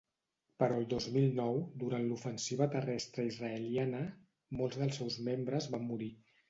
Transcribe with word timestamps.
Però 0.61 0.77
el 0.79 0.87
dos 0.93 1.05
mil 1.17 1.27
nou, 1.39 1.59
durant 1.85 2.07
l’ofensiva 2.09 2.69
terrestre 2.77 3.29
israeliana, 3.33 4.01
molts 4.63 4.83
dels 4.85 5.03
seus 5.03 5.25
membres 5.33 5.75
van 5.77 5.89
morir. 5.93 6.15